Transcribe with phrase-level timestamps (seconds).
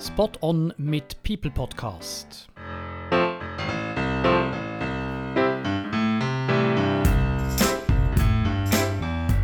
[0.00, 2.48] Spot On mit People Podcast.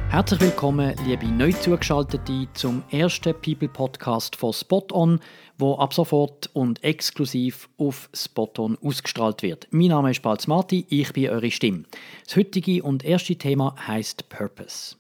[0.09, 5.21] Herzlich willkommen, liebe neu zugeschaltete, zum ersten People Podcast von Spot On,
[5.59, 9.69] wo ab sofort und exklusiv auf Spot On ausgestrahlt wird.
[9.73, 11.85] Mein Name ist Balz Marti, ich bin eure Stimme.
[12.25, 14.97] Das heutige und erste Thema heißt Purpose.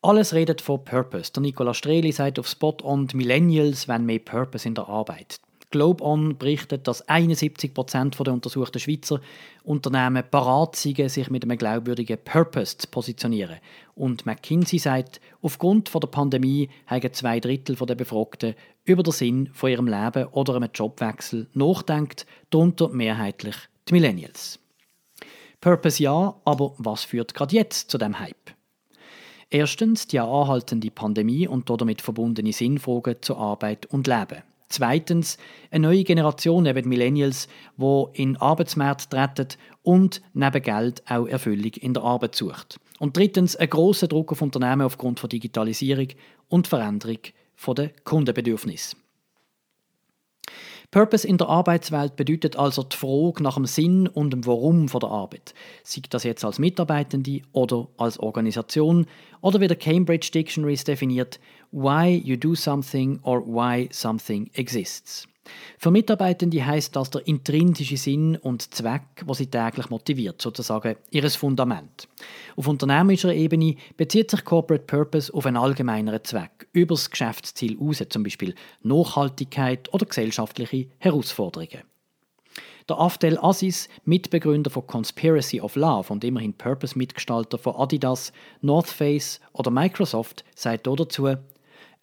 [0.00, 1.32] Alles redet von Purpose.
[1.32, 5.40] Der Nicola Streli sagt auf Spot On, Millennials wollen mehr Purpose in der Arbeit.
[5.70, 9.20] Globe On berichtet, dass 71% der untersuchten Schweizer
[9.64, 13.58] Unternehmen parat sind, sich mit einem glaubwürdigen Purpose zu positionieren.
[13.96, 18.54] Und McKinsey sagt, aufgrund der Pandemie haben zwei Drittel der Befragten
[18.84, 23.56] über den Sinn von ihrem Leben oder einem Jobwechsel nachdenkt, darunter mehrheitlich
[23.88, 24.60] die Millennials.
[25.60, 28.57] Purpose ja, aber was führt gerade jetzt zu dem Hype?
[29.50, 34.42] Erstens die anhaltende Pandemie und damit verbundene Sinnfragen zu Arbeit und Leben.
[34.68, 35.38] Zweitens
[35.70, 39.48] eine neue Generation, eben Millennials, wo in den Arbeitsmarkt treten
[39.82, 42.78] und neben Geld auch Erfüllung in der Arbeit sucht.
[42.98, 46.08] Und drittens ein großer Druck auf Unternehmen aufgrund von Digitalisierung
[46.48, 47.16] und Veränderung
[47.74, 48.96] der Kundenbedürfnisse.
[50.90, 55.00] Purpose in der Arbeitswelt bedeutet also die Frage nach dem Sinn und dem Warum von
[55.00, 55.52] der Arbeit.
[55.84, 59.04] Sei das jetzt als Mitarbeitende oder als Organisation
[59.42, 61.40] oder wie der Cambridge Dictionary definiert,
[61.72, 65.28] why you do something or why something exists.
[65.78, 71.36] Für Mitarbeitende heißt das der intrinsische Sinn und Zweck, was sie täglich motiviert, sozusagen ihres
[71.36, 72.08] Fundament.
[72.56, 78.02] Auf unternehmerischer Ebene bezieht sich Corporate Purpose auf einen allgemeineren Zweck, über das Geschäftsziel hinaus,
[78.08, 81.82] zum Beispiel Nachhaltigkeit oder gesellschaftliche Herausforderungen.
[82.88, 88.32] Der Afdel Aziz, Mitbegründer von Conspiracy of Love und immerhin Purpose-Mitgestalter von Adidas,
[88.62, 91.36] North Face oder Microsoft, sagt dazu,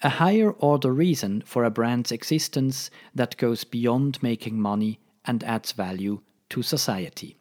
[0.04, 5.72] a higher order reason for a brand's existence that goes beyond making money and adds
[5.72, 7.38] value to society.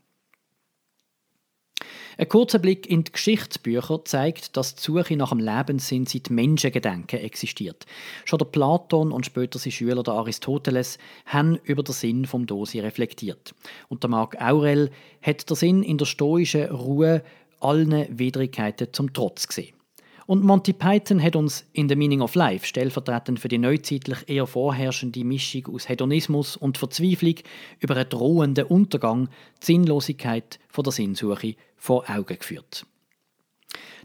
[2.16, 7.18] Ein kurzer Blick in die Geschichtsbücher zeigt, dass die Suche nach dem Lebenssinn seit Menschengedenken
[7.18, 7.86] existiert.
[8.24, 12.78] Schon der Platon und später sein Schüler der Aristoteles haben über den Sinn vom Dosi
[12.78, 13.54] reflektiert.
[13.88, 14.90] Und der Marc Aurel
[15.22, 17.24] hat den Sinn in der stoischen Ruhe
[17.60, 19.74] allen Widrigkeiten zum Trotz gesehen.
[20.26, 24.46] Und Monty Python hat uns in The Meaning of Life stellvertretend für die neuzeitlich eher
[24.46, 27.36] vorherrschende Mischung aus Hedonismus und Verzweiflung
[27.80, 29.28] über einen drohenden Untergang,
[29.62, 32.86] die Sinnlosigkeit von der Sinnsuche vor Augen geführt.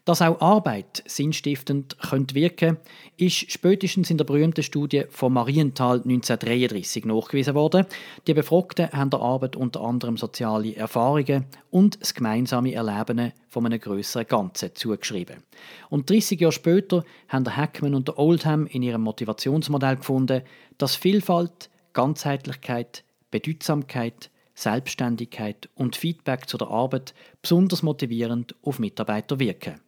[0.06, 2.78] Dass auch Arbeit sinnstiftend könnte wirken
[3.18, 7.86] ist spätestens in der berühmten Studie von Marienthal 1933 nachgewiesen worden.
[8.26, 13.80] Die Befragten haben der Arbeit unter anderem soziale Erfahrungen und das gemeinsame Erleben von einem
[13.80, 15.44] größeren Ganzen zugeschrieben.
[15.90, 20.44] Und 30 Jahre später haben der Hackman und der Oldham in ihrem Motivationsmodell gefunden,
[20.78, 29.80] dass Vielfalt, Ganzheitlichkeit, Bedeutsamkeit, Selbstständigkeit und Feedback zu der Arbeit besonders motivierend auf Mitarbeiter wirken.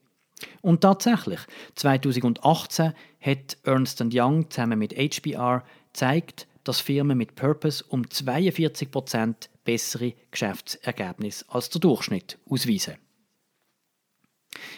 [0.61, 1.39] Und tatsächlich,
[1.75, 5.63] 2018 hat Ernst Young zusammen mit HBR
[5.93, 12.95] gezeigt, dass Firmen mit Purpose um 42% bessere Geschäftsergebnisse als der Durchschnitt ausweisen.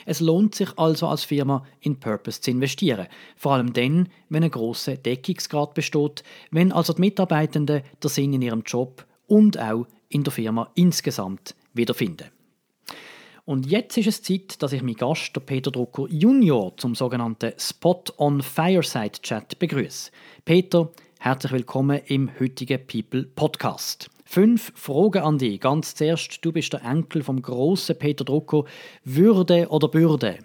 [0.06, 4.52] Es lohnt sich also als Firma in Purpose zu investieren, vor allem dann, wenn ein
[4.52, 10.24] grosser Deckungsgrad besteht, wenn also die Mitarbeitenden der Sinn in ihrem Job und auch in
[10.24, 12.30] der Firma insgesamt wiederfinden.
[13.46, 18.02] Und jetzt ist es Zeit, dass ich meinen Gast, Peter Drucker Junior, zum sogenannten Spot
[18.16, 20.12] on Fireside Chat begrüße.
[20.46, 20.90] Peter,
[21.20, 24.10] herzlich willkommen im heutigen People Podcast.
[24.24, 25.60] Fünf Fragen an dich.
[25.60, 28.64] Ganz zuerst, du bist der Enkel vom großen Peter Drucker.
[29.04, 30.40] Würde oder Bürde?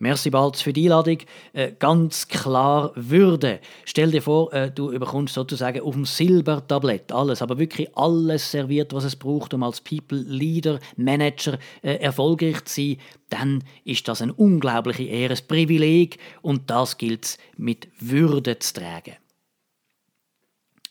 [0.00, 1.18] Merci Balz für die Einladung.
[1.52, 3.58] Äh, ganz klar Würde.
[3.84, 8.92] Stell dir vor, äh, du bekommst sozusagen auf dem Silbertablett alles, aber wirklich alles serviert,
[8.92, 12.96] was es braucht, um als People Leader, Manager äh, erfolgreich zu sein.
[13.30, 19.16] Dann ist das ein unglaubliche Ehres Privileg und das gilt es mit Würde zu tragen.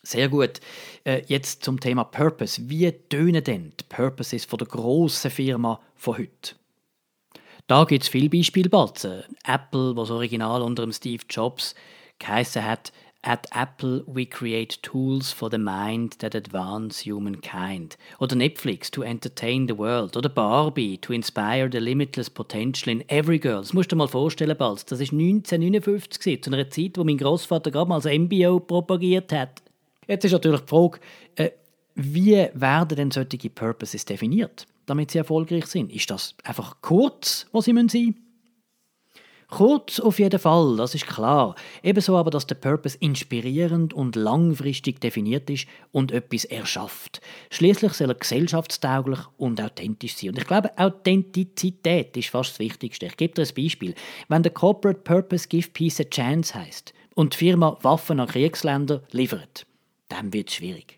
[0.04, 0.60] Sehr gut.
[1.06, 2.70] Äh, jetzt zum Thema Purpose.
[2.70, 6.56] Wie tönen denn die Purposes von der grossen Firma von heute?
[7.68, 8.70] Da gibt es viele Beispiele.
[9.46, 11.76] Apple, was original unter dem Steve Jobs
[12.18, 12.94] geheißen hat,
[13.24, 17.98] At Apple we create tools for the mind that advance humankind.
[18.20, 20.16] Oder Netflix to entertain the world.
[20.16, 23.60] Oder Barbie to inspire the limitless potential in every girl.
[23.60, 24.86] Das musst du dir mal vorstellen, Balz.
[24.86, 29.62] Das ist 1959, zu einer Zeit, wo mein Großvater gerade mal als MBO propagiert hat.
[30.08, 31.00] Jetzt ist natürlich die Frage,
[31.36, 31.50] äh,
[31.96, 34.68] wie werden denn solche Purposes definiert?
[34.88, 35.92] Damit sie erfolgreich sind?
[35.92, 38.28] Ist das einfach kurz, was sie sein müssen?
[39.50, 41.56] Kurz auf jeden Fall, das ist klar.
[41.82, 47.22] Ebenso aber, dass der Purpose inspirierend und langfristig definiert ist und etwas erschafft.
[47.50, 50.32] Schließlich soll er gesellschaftstauglich und authentisch sein.
[50.32, 53.06] Und ich glaube, Authentizität ist fast das Wichtigste.
[53.06, 53.96] Ich gebe dir ein Beispiel.
[54.28, 59.02] Wenn der Corporate Purpose Give Peace a Chance heißt und die Firma Waffen an Kriegsländer
[59.12, 59.66] liefert,
[60.10, 60.97] dann wird es schwierig.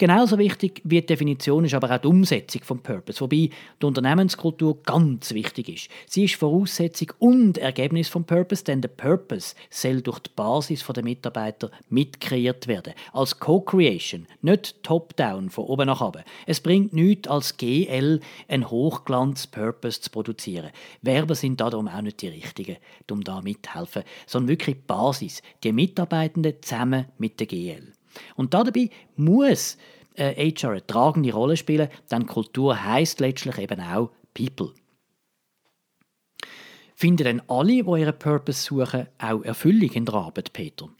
[0.00, 3.50] Genauso wichtig wie die Definition ist aber auch die Umsetzung vom Purpose, wobei
[3.82, 5.90] die Unternehmenskultur ganz wichtig ist.
[6.06, 11.04] Sie ist Voraussetzung und Ergebnis vom Purpose, denn der Purpose soll durch die Basis der
[11.04, 12.94] Mitarbeiter mitkreiert werden.
[13.12, 16.24] Als Co-Creation, nicht Top-Down, von oben nach unten.
[16.46, 20.70] Es bringt nichts als GL einen Hochglanz-Purpose zu produzieren.
[21.02, 22.78] Werber sind darum auch nicht die Richtigen,
[23.10, 27.92] um da mithelfen, sondern wirklich die Basis, die Mitarbeitenden zusammen mit der GL.
[28.36, 29.76] Und dabei muss
[30.14, 34.72] äh, HR eine tragende Rolle spielen, denn Kultur heißt letztlich eben auch People.
[36.94, 40.90] Finden denn alle, die ihren Purpose suchen, auch Erfüllung in der Arbeit, Peter?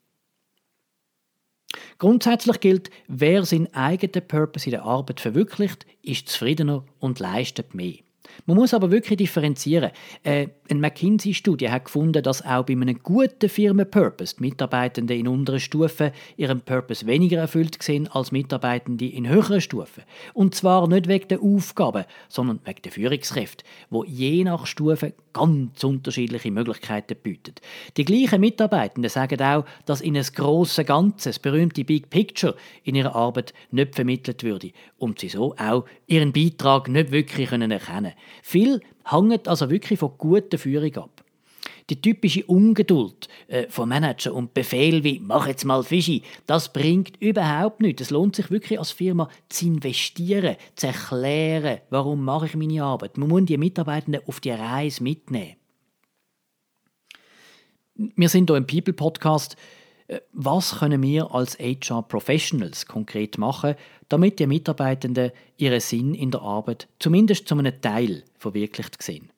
[1.98, 7.98] Grundsätzlich gilt, wer seinen eigenen Purpose in der Arbeit verwirklicht, ist zufriedener und leistet mehr.
[8.46, 9.90] Man muss aber wirklich differenzieren.
[10.22, 15.60] Äh, eine McKinsey-Studie hat gefunden, dass auch bei einem guten Firmen-Purpose die Mitarbeitenden in unteren
[15.60, 20.04] Stufen ihren Purpose weniger erfüllt sehen als Mitarbeitende in höheren Stufen.
[20.34, 25.82] Und zwar nicht wegen der Aufgaben, sondern wegen der Führungskräfte, wo je nach Stufe ganz
[25.84, 27.54] unterschiedliche Möglichkeiten bieten.
[27.96, 32.94] Die gleichen Mitarbeitenden sagen auch, dass ihnen das grosse Ganze, das berühmte Big Picture, in
[32.94, 38.12] ihrer Arbeit nicht vermittelt würde und sie so auch ihren Beitrag nicht wirklich erkennen können.
[38.42, 41.24] Viel hängt also wirklich von guter Führung ab.
[41.88, 47.20] Die typische Ungeduld äh, von Manager und Befehl wie «Mach jetzt mal Fischi», das bringt
[47.20, 48.02] überhaupt nichts.
[48.02, 53.18] Es lohnt sich wirklich als Firma zu investieren, zu erklären, warum mache ich meine Arbeit.
[53.18, 55.56] Man muss die Mitarbeitenden auf die Reise mitnehmen.
[57.94, 59.54] Wir sind hier im People Podcast.
[59.54, 59.79] Äh,
[60.32, 63.76] was können wir als HR Professionals konkret machen,
[64.08, 69.30] damit die Mitarbeitenden ihren Sinn in der Arbeit zumindest zu einem Teil verwirklicht sehen?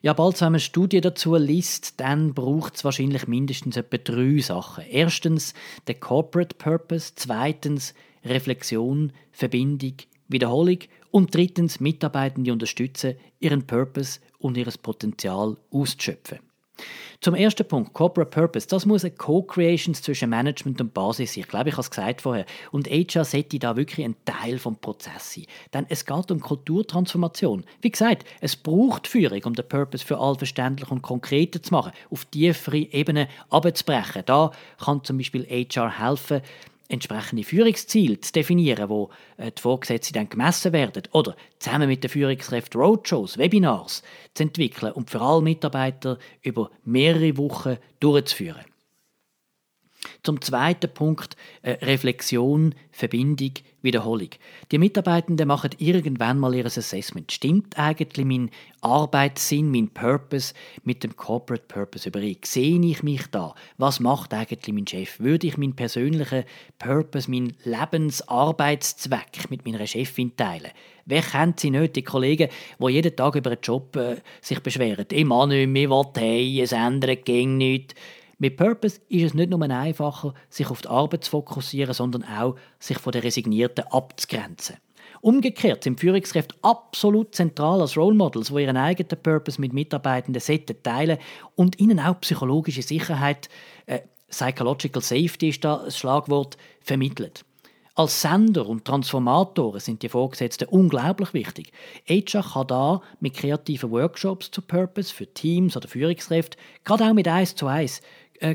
[0.00, 4.84] Ja, bald man eine Studie dazu liest, dann braucht es wahrscheinlich mindestens etwa drei Sachen.
[4.88, 5.54] Erstens
[5.88, 7.94] der Corporate Purpose, zweitens
[8.24, 9.94] Reflexion, Verbindung,
[10.28, 10.78] Wiederholung
[11.10, 16.47] und drittens Mitarbeitende unterstützen, ihren Purpose und ihr Potenzial auszuschöpfen.
[17.20, 21.42] Zum ersten Punkt, Corporate Purpose, das muss eine Co-Creation zwischen Management und Basis sein.
[21.42, 22.46] Ich glaube, ich habe es gesagt vorher.
[22.70, 25.46] Und HR sollte da wirklich ein Teil vom Prozess sein.
[25.74, 27.64] Denn es geht um Kulturtransformation.
[27.82, 31.92] Wie gesagt, es braucht Führung, um den Purpose für alle verständlich und konkreter zu machen,
[32.10, 34.22] auf tiefere Ebenen abzubrechen.
[34.26, 36.42] Da kann zum Beispiel HR helfen,
[36.88, 42.10] entsprechende Führungsziele zu definieren, wo äh, die Vorgesetzten dann gemessen werden, oder zusammen mit den
[42.10, 44.02] Führungskräften Roadshows, Webinars
[44.34, 48.64] zu entwickeln und für alle Mitarbeiter über mehrere Wochen durchzuführen.
[50.22, 53.52] Zum zweiten Punkt äh, Reflexion, Verbindung,
[53.82, 54.30] Wiederholung.
[54.72, 57.30] Die Mitarbeitenden machen irgendwann mal ihr Assessment.
[57.30, 58.50] Stimmt eigentlich mein
[58.80, 62.36] Arbeitssinn, mein Purpose mit dem Corporate Purpose überein?
[62.44, 63.54] Sehe ich mich da?
[63.76, 65.20] Was macht eigentlich mein Chef?
[65.20, 66.44] Würde ich meinen persönlichen
[66.78, 70.72] Purpose, meinen Lebensarbeitszweck mit meiner Chefin teilen?
[71.06, 75.06] Wer kennt sie nicht, die Kollegen, die jeden Tag über einen Job äh, sich beschweren?
[75.10, 77.94] Ich mache nicht mehr, was hey, es ändert ging nichts.
[78.38, 82.56] Mit Purpose ist es nicht nur einfacher, sich auf die Arbeit zu fokussieren, sondern auch,
[82.78, 84.76] sich von den Resignierten abzugrenzen.
[85.20, 90.42] Umgekehrt sind Führungskräfte absolut zentral als Role Models, die ihren eigenen Purpose mit Mitarbeitenden
[90.82, 91.18] teilen
[91.56, 93.48] und ihnen auch psychologische Sicherheit,
[93.86, 97.44] äh, Psychological Safety ist da das Schlagwort, vermittelt.
[97.98, 101.72] Als Sender und Transformatoren sind die Vorgesetzten unglaublich wichtig.
[102.06, 107.26] HR kann da mit kreativen Workshops zu Purpose für Teams oder Führungskräfte, gerade auch mit
[107.26, 108.02] 1 zu 1, äh,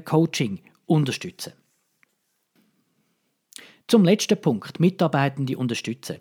[0.02, 1.54] Coaching unterstützen.
[3.88, 6.18] Zum letzten Punkt, Mitarbeitende unterstützen.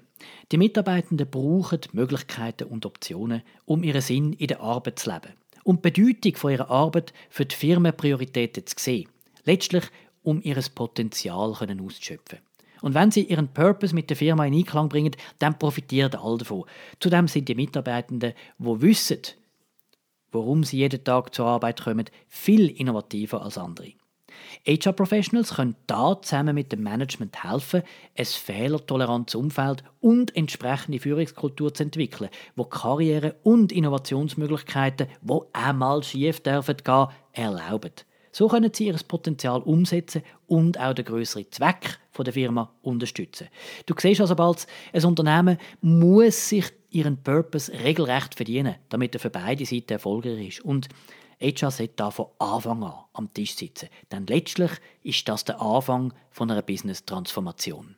[0.51, 5.33] Die Mitarbeitenden brauchen Möglichkeiten und Optionen, um ihren Sinn in der Arbeit zu leben
[5.65, 9.09] und die Bedeutung von ihrer Arbeit für die Firmenprioritäten zu sehen.
[9.45, 9.85] Letztlich,
[10.23, 12.39] um ihr Potenzial auszuschöpfen.
[12.81, 16.65] Und wenn sie ihren Purpose mit der Firma in Einklang bringen, dann profitieren alle davon.
[16.99, 19.21] Zudem sind die Mitarbeitenden, die wissen,
[20.33, 23.93] warum sie jeden Tag zur Arbeit kommen, viel innovativer als andere.
[24.67, 27.83] HR-Professionals können da zusammen mit dem Management helfen,
[28.17, 36.41] ein fehlertolerantes Umfeld und entsprechende Führungskultur zu entwickeln, wo Karriere- und Innovationsmöglichkeiten, wo einmal schief
[36.41, 37.93] dürfen gehen, erlauben.
[38.35, 43.49] So können sie ihr Potenzial umsetzen und auch den größeren Zweck der Firma unterstützen.
[43.85, 49.31] Du siehst also bald, ein Unternehmen muss sich ihren Purpose regelrecht verdienen, damit er für
[49.31, 50.61] beide Seiten erfolgreich ist.
[50.61, 50.89] Und
[51.41, 54.71] HR sollte da von Anfang an am Tisch sitzen, denn letztlich
[55.03, 57.97] ist das der Anfang von einer Business-Transformation.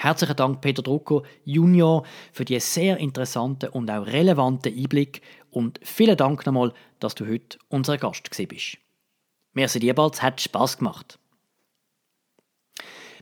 [0.00, 6.16] Herzlichen Dank, Peter Drucker Junior, für die sehr interessanten und auch relevanten Einblick und vielen
[6.16, 8.78] Dank nochmal, dass du heute unser Gast bist.
[9.54, 11.18] Merci dir bald, es hat Spass gemacht.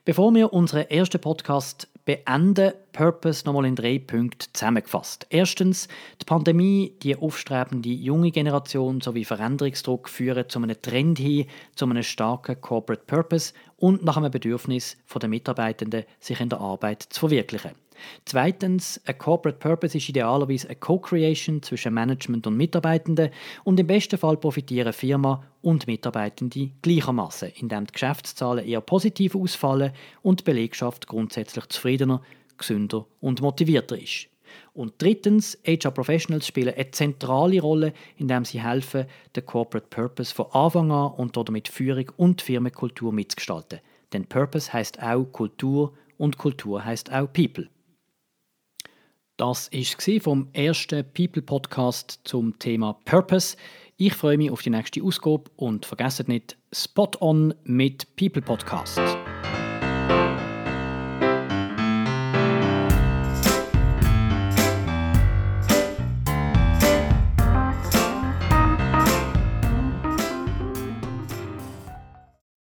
[0.04, 5.26] Bevor wir unseren ersten Podcast beenden, Purpose nochmal in drei Punkten zusammengefasst.
[5.28, 5.88] Erstens,
[6.22, 12.02] die Pandemie, die aufstrebende junge Generation sowie Veränderungsdruck führen zu einem Trend hin, zu einem
[12.02, 17.72] starken Corporate Purpose und nach einem Bedürfnis der Mitarbeitenden, sich in der Arbeit zu verwirklichen.
[18.24, 23.30] Zweitens, ein Corporate Purpose ist idealerweise eine Co-Creation zwischen Management und Mitarbeitenden
[23.64, 29.92] und im besten Fall profitieren Firma und Mitarbeitende gleichermaßen, indem die Geschäftszahlen eher positiv ausfallen
[30.22, 32.22] und die Belegschaft grundsätzlich zufriedener,
[32.58, 34.28] gesünder und motivierter ist.
[34.74, 40.46] Und drittens, HR Professionals spielen eine zentrale Rolle, indem sie helfen, den Corporate Purpose von
[40.52, 43.80] Anfang an und damit Führung und Firmenkultur mitzugestalten.
[44.12, 47.68] Denn Purpose heißt auch Kultur und Kultur heißt auch People.
[49.38, 53.58] Das war vom ersten People Podcast zum Thema Purpose.
[53.98, 58.98] Ich freue mich auf die nächste Ausgabe und vergesst nicht Spot On mit People Podcast.